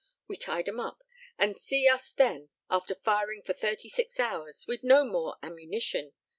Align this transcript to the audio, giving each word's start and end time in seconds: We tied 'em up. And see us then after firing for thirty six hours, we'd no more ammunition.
We 0.27 0.35
tied 0.35 0.67
'em 0.67 0.79
up. 0.79 1.03
And 1.37 1.59
see 1.59 1.87
us 1.87 2.11
then 2.11 2.49
after 2.71 2.95
firing 2.95 3.43
for 3.43 3.53
thirty 3.53 3.87
six 3.87 4.19
hours, 4.19 4.65
we'd 4.67 4.81
no 4.83 5.05
more 5.05 5.35
ammunition. 5.43 6.13